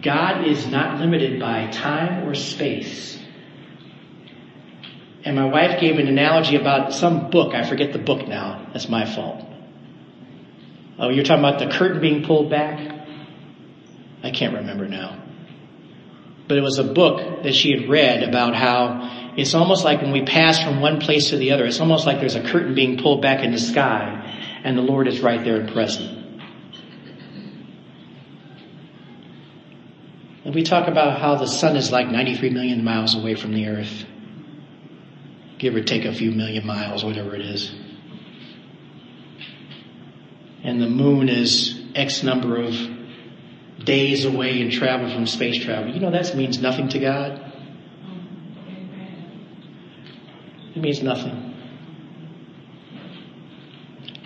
[0.00, 3.18] God is not limited by time or space.
[5.24, 7.54] And my wife gave an analogy about some book.
[7.54, 8.66] I forget the book now.
[8.72, 9.44] That's my fault.
[10.98, 13.06] Oh, you're talking about the curtain being pulled back?
[14.22, 15.22] I can't remember now.
[16.48, 20.12] But it was a book that she had read about how it's almost like when
[20.12, 22.96] we pass from one place to the other, it's almost like there's a curtain being
[22.96, 24.30] pulled back in the sky
[24.64, 26.24] and the Lord is right there and present.
[30.44, 33.68] And we talk about how the sun is like 93 million miles away from the
[33.68, 34.04] earth.
[35.58, 37.72] Give or take a few million miles, whatever it is.
[40.62, 42.74] And the moon is X number of
[43.84, 45.92] days away and travel from space travel.
[45.92, 47.52] You know that means nothing to God.
[50.74, 51.53] It means nothing.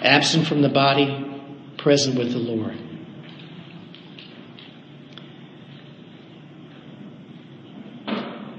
[0.02, 1.24] Absent from the body,
[1.76, 2.78] present with the Lord.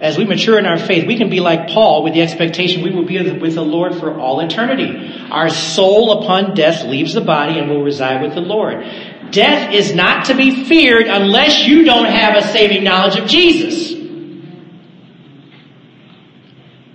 [0.02, 2.92] As we mature in our faith, we can be like Paul with the expectation we
[2.92, 5.28] will be with the Lord for all eternity.
[5.30, 8.82] Our soul upon death leaves the body and will reside with the Lord.
[9.32, 14.00] Death is not to be feared unless you don't have a saving knowledge of Jesus.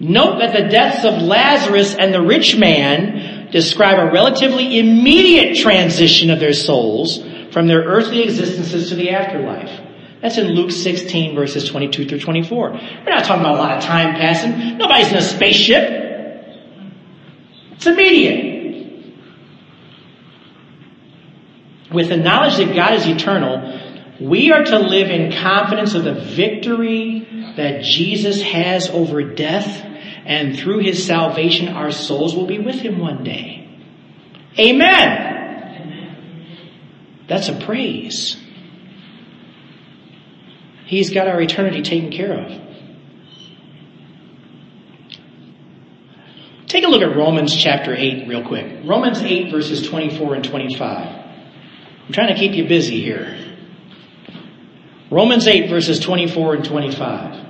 [0.01, 6.29] Note that the deaths of Lazarus and the rich man describe a relatively immediate transition
[6.29, 9.71] of their souls from their earthly existences to the afterlife.
[10.21, 12.71] That's in Luke 16 verses 22 through 24.
[12.73, 14.77] We're not talking about a lot of time passing.
[14.77, 15.89] Nobody's in a spaceship.
[17.75, 19.15] It's immediate.
[21.93, 23.81] With the knowledge that God is eternal,
[24.21, 29.94] we are to live in confidence of the victory that Jesus has over death
[30.25, 33.69] and through his salvation our souls will be with him one day.
[34.59, 35.35] Amen.
[37.29, 38.37] That's a praise.
[40.87, 42.65] He's got our eternity taken care of.
[46.69, 48.83] Take a look at Romans chapter 8 real quick.
[48.85, 51.25] Romans 8 verses 24 and 25.
[52.07, 53.39] I'm trying to keep you busy here.
[55.11, 57.44] Romans 8 verses 24 and 25.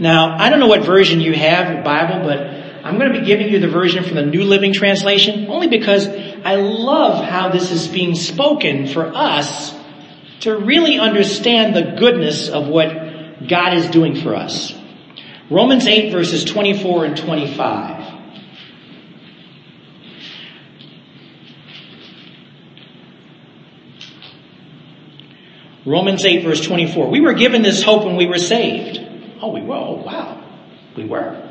[0.00, 2.38] Now, I don't know what version you have, your Bible, but
[2.84, 6.06] I'm going to be giving you the version from the New Living Translation only because
[6.06, 9.74] I love how this is being spoken for us
[10.40, 14.72] to really understand the goodness of what God is doing for us.
[15.50, 18.14] Romans 8 verses 24 and 25.
[25.84, 27.08] Romans 8 verse 24.
[27.08, 29.07] We were given this hope when we were saved.
[29.40, 29.74] Oh, we were.
[29.74, 30.44] Oh, wow.
[30.96, 31.50] We were.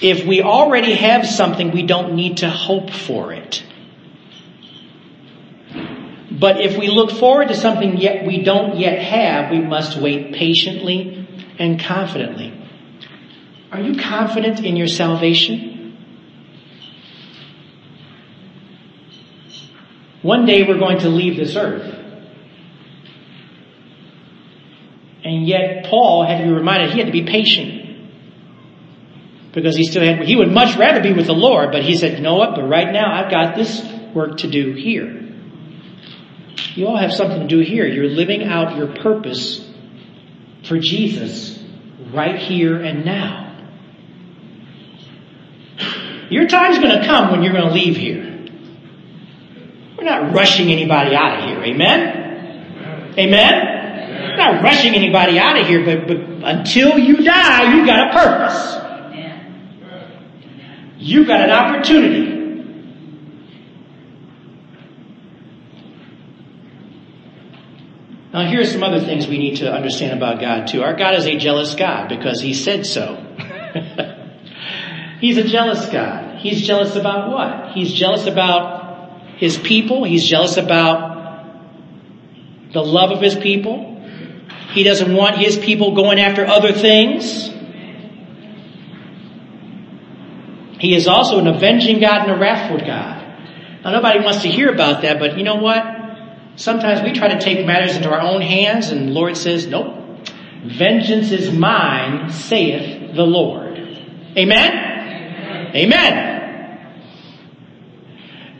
[0.00, 3.62] If we already have something, we don't need to hope for it.
[6.30, 10.32] But if we look forward to something yet we don't yet have, we must wait
[10.32, 12.52] patiently and confidently.
[13.70, 15.96] Are you confident in your salvation?
[20.22, 22.01] One day we're going to leave this earth.
[25.24, 27.80] And yet Paul had to be reminded he had to be patient.
[29.52, 32.16] Because he still had, he would much rather be with the Lord, but he said,
[32.16, 33.82] you know what, but right now I've got this
[34.14, 35.18] work to do here.
[36.74, 37.86] You all have something to do here.
[37.86, 39.68] You're living out your purpose
[40.64, 41.62] for Jesus
[42.12, 43.40] right here and now.
[46.30, 48.46] Your time's going to come when you're going to leave here.
[49.98, 51.62] We're not rushing anybody out of here.
[51.62, 53.14] Amen?
[53.18, 53.71] Amen?
[54.32, 58.12] We're not rushing anybody out of here, but, but until you die, you've got a
[58.12, 58.78] purpose.
[60.96, 62.38] You've got an opportunity.
[68.32, 70.82] Now here are some other things we need to understand about God too.
[70.82, 73.16] Our God is a jealous God because He said so.
[75.20, 76.38] He's a jealous God.
[76.38, 77.72] He's jealous about what?
[77.72, 80.04] He's jealous about His people.
[80.04, 81.42] He's jealous about
[82.72, 83.91] the love of His people.
[84.72, 87.50] He doesn't want his people going after other things.
[90.80, 93.22] He is also an avenging God and a wrathful God.
[93.84, 95.84] Now nobody wants to hear about that, but you know what?
[96.56, 99.98] Sometimes we try to take matters into our own hands and the Lord says, nope.
[100.64, 103.78] Vengeance is mine, saith the Lord.
[103.78, 104.72] Amen?
[104.72, 105.76] Amen.
[105.76, 106.32] Amen.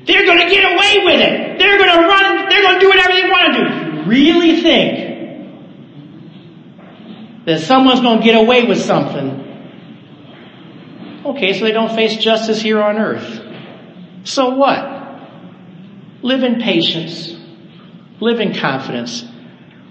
[0.06, 1.58] They're gonna get away with it.
[1.58, 4.10] They're gonna run, they're gonna do whatever they want to do.
[4.10, 5.01] Really think
[7.46, 9.40] that someone's going to get away with something.
[11.24, 13.40] Okay, so they don't face justice here on earth.
[14.24, 15.02] So what?
[16.22, 17.36] Live in patience.
[18.20, 19.24] Live in confidence.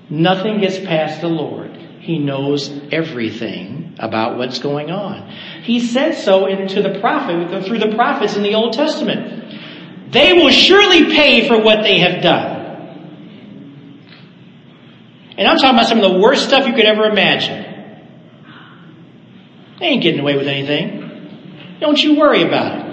[0.09, 1.75] Nothing gets past the Lord.
[1.99, 5.29] He knows everything about what's going on.
[5.63, 10.11] He said so into the prophet, through the prophets in the Old Testament.
[10.11, 12.60] They will surely pay for what they have done.
[15.41, 17.65] And I'm talking about some of the worst stuff you could ever imagine.
[19.79, 21.79] They ain't getting away with anything.
[21.79, 22.85] Don't you worry about it.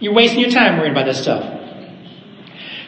[0.00, 1.44] You're wasting your time worrying about this stuff.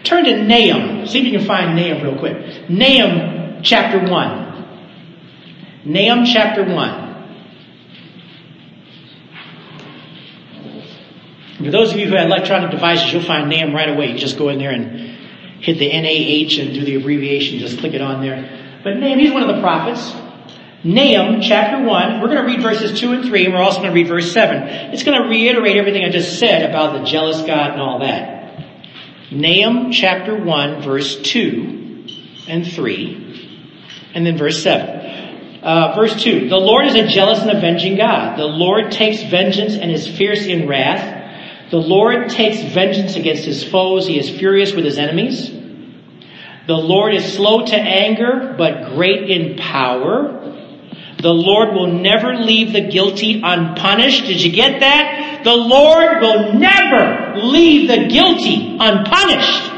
[0.03, 1.07] Turn to Nahum.
[1.07, 2.71] See if you can find Nahum real quick.
[2.71, 4.11] Nahum chapter 1.
[5.85, 7.05] Nahum chapter 1.
[11.59, 14.11] For those of you who have electronic devices, you'll find Nahum right away.
[14.11, 15.18] You just go in there and
[15.61, 18.81] hit the NAH and do the abbreviation, just click it on there.
[18.85, 20.13] But Nahum, he's one of the prophets.
[20.85, 23.91] Nahum chapter 1, we're going to read verses 2 and 3, and we're also going
[23.91, 24.63] to read verse 7.
[24.93, 28.39] It's going to reiterate everything I just said about the jealous God and all that.
[29.33, 32.07] Nahum chapter 1, verse 2
[32.47, 34.99] and 3, and then verse 7.
[35.63, 38.39] Uh, verse 2, the Lord is a jealous and avenging God.
[38.39, 41.18] The Lord takes vengeance and is fierce in wrath.
[41.71, 44.07] The Lord takes vengeance against his foes.
[44.07, 45.51] He is furious with his enemies.
[46.67, 50.39] The Lord is slow to anger, but great in power.
[51.21, 54.27] The Lord will never leave the guilty unpunished.
[54.27, 55.43] Did you get that?
[55.45, 59.73] The Lord will never leave the guilty unpunished.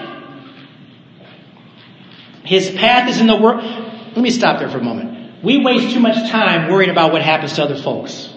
[2.44, 3.62] His path is in the world.
[3.62, 5.42] Let me stop there for a moment.
[5.44, 8.28] We waste too much time worrying about what happens to other folks.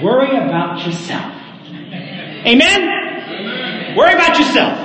[0.00, 1.33] Worry about yourself.
[2.46, 3.96] Amen?
[3.96, 4.84] Worry about yourself.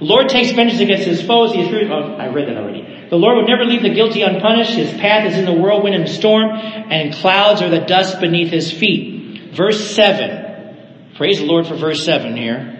[0.00, 1.52] The Lord takes vengeance against his foes.
[1.52, 1.90] He is.
[1.90, 3.08] Oh, I read that already.
[3.10, 4.72] The Lord will never leave the guilty unpunished.
[4.72, 8.70] His path is in the whirlwind and storm, and clouds are the dust beneath his
[8.70, 9.54] feet.
[9.54, 11.14] Verse 7.
[11.16, 12.74] Praise the Lord for verse 7 here.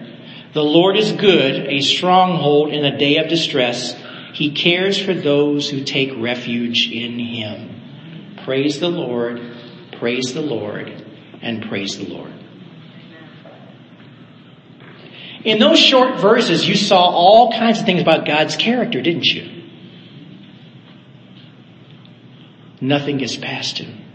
[0.53, 3.95] The Lord is good, a stronghold in the day of distress.
[4.33, 8.37] He cares for those who take refuge in him.
[8.45, 9.41] Praise the Lord.
[9.99, 11.08] Praise the Lord
[11.41, 12.33] and praise the Lord.
[15.43, 19.63] In those short verses, you saw all kinds of things about God's character, didn't you?
[22.81, 24.05] Nothing gets past him.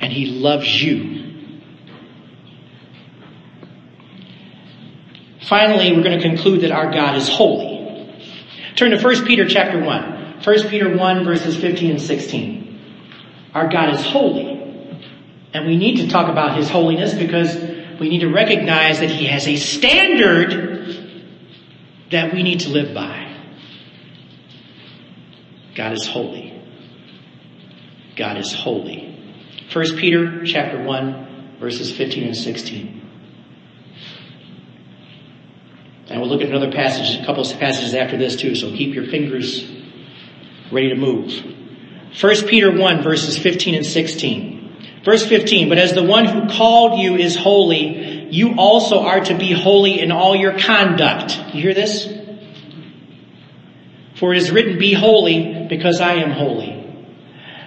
[0.00, 1.30] And he loves you.
[5.42, 7.80] Finally, we're going to conclude that our God is holy.
[8.76, 10.42] Turn to 1 Peter chapter 1.
[10.44, 12.80] 1 Peter 1 verses 15 and 16.
[13.54, 14.59] Our God is holy.
[15.52, 17.56] And we need to talk about His holiness because
[17.98, 20.80] we need to recognize that He has a standard
[22.10, 23.36] that we need to live by.
[25.74, 26.60] God is holy.
[28.16, 29.06] God is holy.
[29.72, 33.00] 1 Peter chapter 1 verses 15 and 16.
[36.08, 38.94] And we'll look at another passage, a couple of passages after this too, so keep
[38.94, 39.70] your fingers
[40.72, 41.32] ready to move.
[42.20, 44.59] 1 Peter 1 verses 15 and 16.
[45.04, 49.36] Verse 15, but as the one who called you is holy, you also are to
[49.36, 51.38] be holy in all your conduct.
[51.54, 52.06] You hear this?
[54.16, 56.76] For it is written, be holy because I am holy.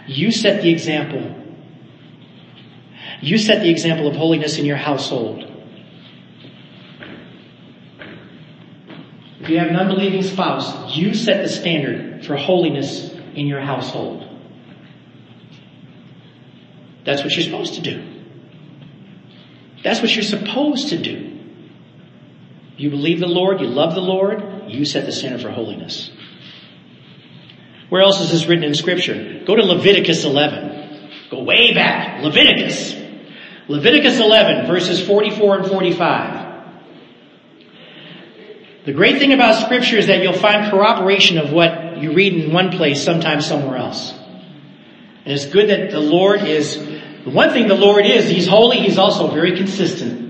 [0.05, 1.43] You set the example.
[3.21, 5.49] You set the example of holiness in your household.
[9.39, 14.22] If you have an unbelieving spouse, you set the standard for holiness in your household.
[17.05, 18.21] That's what you're supposed to do.
[19.83, 21.39] That's what you're supposed to do.
[22.77, 26.09] You believe the Lord, you love the Lord, you set the standard for holiness.
[27.89, 29.43] Where else is this written in scripture?
[29.45, 31.11] Go to Leviticus 11.
[31.29, 32.23] Go way back.
[32.23, 32.95] Leviticus.
[33.67, 36.43] Leviticus 11 verses 44 and 45.
[38.85, 42.51] The great thing about scripture is that you'll find corroboration of what you read in
[42.51, 44.11] one place, sometimes somewhere else.
[44.11, 46.75] And it's good that the Lord is,
[47.23, 50.23] the one thing the Lord is, He's holy, He's also very consistent.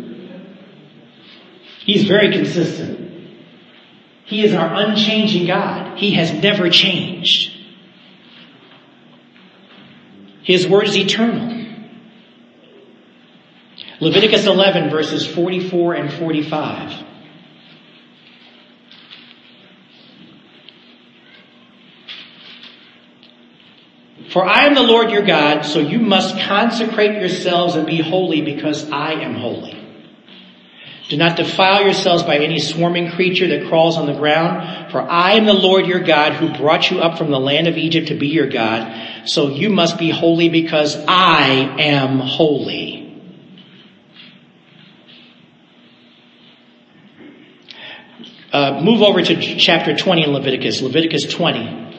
[1.80, 3.04] He's very consistent.
[4.26, 5.98] He is our unchanging God.
[5.98, 7.52] He has never changed.
[10.44, 11.54] His word is eternal.
[14.00, 17.13] Leviticus 11 verses 44 and 45.
[24.34, 28.42] For I am the Lord your God, so you must consecrate yourselves and be holy
[28.42, 29.80] because I am holy.
[31.08, 35.34] Do not defile yourselves by any swarming creature that crawls on the ground, for I
[35.34, 38.16] am the Lord your God who brought you up from the land of Egypt to
[38.16, 39.28] be your God.
[39.30, 43.02] So you must be holy because I am holy.
[48.52, 51.93] Uh, move over to chapter 20 in Leviticus, Leviticus 20.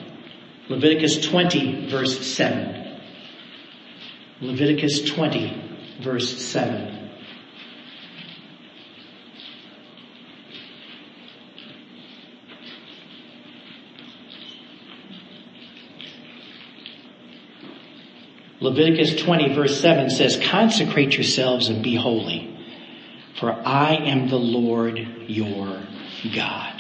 [0.69, 3.01] Leviticus 20 verse 7.
[4.41, 7.05] Leviticus 20 verse 7.
[18.61, 22.59] Leviticus 20 verse 7 says, consecrate yourselves and be holy,
[23.39, 24.99] for I am the Lord
[25.29, 25.83] your
[26.35, 26.74] God.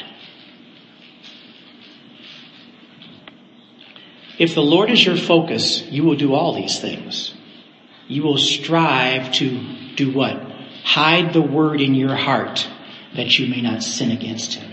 [4.38, 7.34] If the Lord is your focus, you will do all these things.
[8.08, 10.36] You will strive to do what?
[10.82, 12.68] Hide the word in your heart
[13.14, 14.70] that you may not sin against him.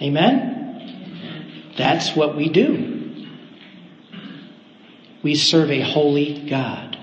[0.00, 1.72] Amen?
[1.76, 3.26] That's what we do.
[5.22, 6.96] We serve a holy God.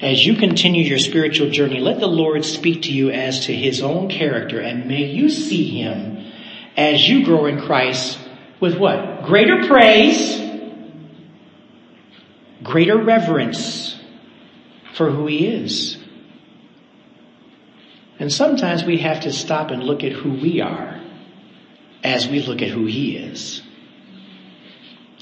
[0.00, 3.82] As you continue your spiritual journey, let the Lord speak to you as to his
[3.82, 6.32] own character and may you see him
[6.76, 8.18] as you grow in Christ
[8.60, 9.24] with what?
[9.24, 10.40] Greater praise,
[12.62, 13.98] greater reverence
[14.94, 15.96] for who He is.
[18.18, 21.00] And sometimes we have to stop and look at who we are
[22.04, 23.62] as we look at who He is.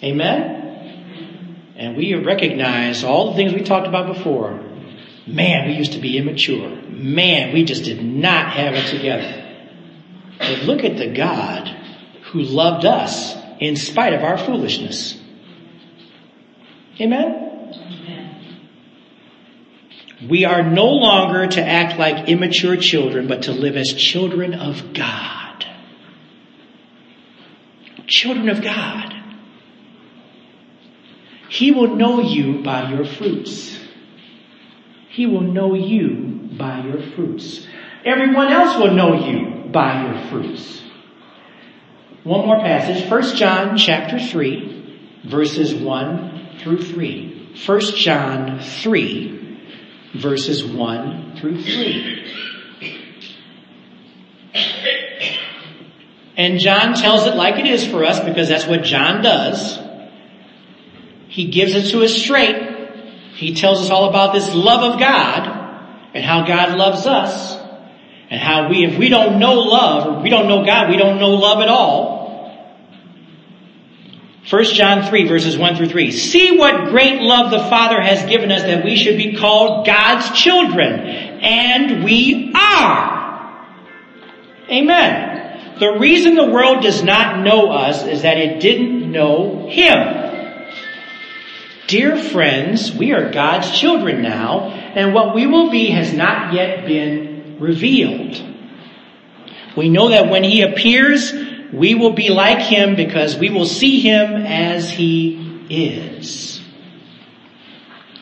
[0.02, 1.74] Amen?
[1.76, 4.60] And we recognize all the things we talked about before.
[5.26, 6.70] Man, we used to be immature.
[6.88, 9.44] Man, we just did not have it together.
[10.38, 11.77] But look at the God
[12.32, 15.20] who loved us in spite of our foolishness.
[17.00, 17.48] Amen?
[20.28, 24.92] We are no longer to act like immature children, but to live as children of
[24.92, 25.64] God.
[28.06, 29.14] Children of God.
[31.48, 33.78] He will know you by your fruits.
[35.08, 37.66] He will know you by your fruits.
[38.04, 40.82] Everyone else will know you by your fruits.
[42.28, 47.54] One more passage, 1 John chapter 3, verses 1 through 3.
[47.64, 49.60] 1 John 3,
[50.12, 52.24] verses 1 through 3.
[56.36, 59.78] And John tells it like it is for us because that's what John does.
[61.28, 62.56] He gives it to us straight.
[63.36, 65.48] He tells us all about this love of God
[66.12, 67.56] and how God loves us
[68.28, 71.18] and how we, if we don't know love or we don't know God, we don't
[71.18, 72.17] know love at all.
[74.50, 76.10] 1 John 3 verses 1 through 3.
[76.10, 80.30] See what great love the Father has given us that we should be called God's
[80.30, 81.00] children.
[81.00, 83.66] And we are.
[84.70, 85.76] Amen.
[85.78, 90.24] The reason the world does not know us is that it didn't know Him.
[91.86, 96.86] Dear friends, we are God's children now, and what we will be has not yet
[96.86, 98.42] been revealed.
[99.76, 101.32] We know that when He appears,
[101.72, 106.60] we will be like Him because we will see Him as He is.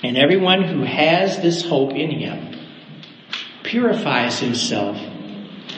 [0.02, 2.58] And everyone who has this hope in Him
[3.62, 4.98] purifies himself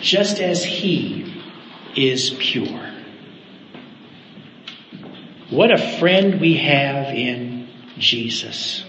[0.00, 1.42] just as He
[1.96, 2.92] is pure.
[5.50, 8.84] What a friend we have in Jesus,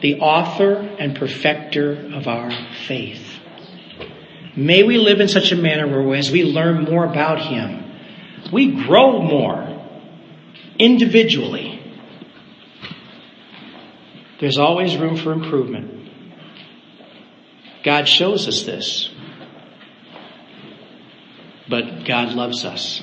[0.00, 2.52] the author and perfecter of our
[2.86, 3.35] faith.
[4.56, 7.84] May we live in such a manner where as we learn more about Him,
[8.52, 9.66] we grow more
[10.78, 11.72] individually.
[14.40, 15.92] There's always room for improvement.
[17.84, 19.10] God shows us this.
[21.68, 23.02] But God loves us.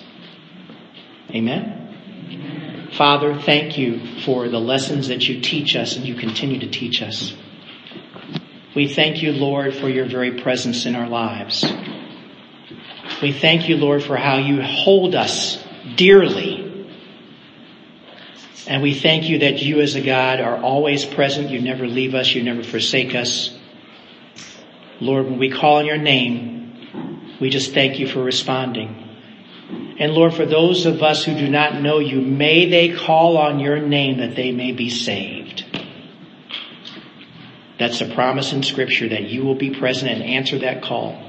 [1.30, 2.90] Amen?
[2.94, 7.02] Father, thank you for the lessons that you teach us and you continue to teach
[7.02, 7.36] us.
[8.76, 11.64] We thank you, Lord, for your very presence in our lives.
[13.22, 15.64] We thank you, Lord, for how you hold us
[15.96, 16.88] dearly.
[18.68, 21.50] And we thank you that you as a God are always present.
[21.50, 22.34] You never leave us.
[22.34, 23.56] You never forsake us.
[25.00, 29.04] Lord, when we call on your name, we just thank you for responding.
[30.00, 33.60] And Lord, for those of us who do not know you, may they call on
[33.60, 35.43] your name that they may be saved.
[37.84, 41.22] That's a promise in scripture that you will be present and answer that call,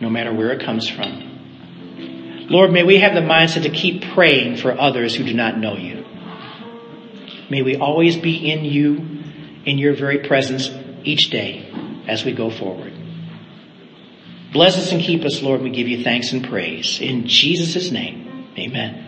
[0.00, 2.48] no matter where it comes from.
[2.50, 5.76] Lord, may we have the mindset to keep praying for others who do not know
[5.76, 6.04] you.
[7.50, 8.94] May we always be in you,
[9.64, 10.68] in your very presence
[11.04, 11.72] each day
[12.08, 12.92] as we go forward.
[14.52, 15.62] Bless us and keep us, Lord.
[15.62, 17.00] We give you thanks and praise.
[17.00, 19.03] In Jesus' name, amen.